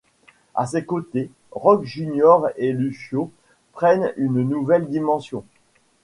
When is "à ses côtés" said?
0.55-1.29